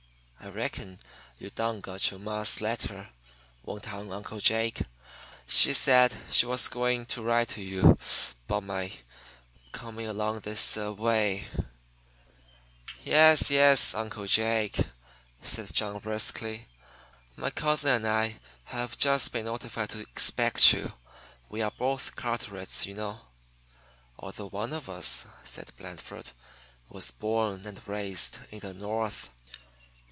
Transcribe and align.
"I 0.43 0.47
reckon 0.49 0.97
you 1.37 1.51
done 1.51 1.81
got 1.81 2.09
you 2.09 2.17
ma's 2.17 2.61
letter," 2.61 3.09
went 3.63 3.93
on 3.93 4.11
Uncle 4.11 4.39
Jake. 4.39 4.81
"She 5.47 5.71
said 5.71 6.11
she 6.31 6.47
was 6.47 6.67
gwine 6.67 7.05
to 7.05 7.21
write 7.21 7.49
to 7.49 7.61
you 7.61 7.95
'bout 8.47 8.63
my 8.63 8.91
comin' 9.71 10.07
along 10.09 10.37
up 10.37 10.43
this 10.43 10.75
er 10.77 10.93
way. 10.93 11.47
"Yes, 13.03 13.51
yes, 13.51 13.93
Uncle 13.93 14.25
Jake," 14.25 14.77
said 15.43 15.75
John 15.75 15.99
briskly. 15.99 16.67
"My 17.37 17.51
cousin 17.51 17.91
and 17.91 18.07
I 18.07 18.39
have 18.63 18.97
just 18.97 19.31
been 19.31 19.45
notified 19.45 19.89
to 19.91 19.99
expect 19.99 20.73
you. 20.73 20.91
We 21.49 21.61
are 21.61 21.69
both 21.77 22.15
Carterets, 22.15 22.87
you 22.87 22.95
know." 22.95 23.21
"Although 24.17 24.49
one 24.49 24.73
of 24.73 24.89
us," 24.89 25.27
said 25.43 25.71
Blandford, 25.77 26.31
"was 26.89 27.11
born 27.11 27.67
and 27.67 27.87
raised 27.87 28.39
in 28.49 28.57
the 28.61 28.73
North." 28.73 29.29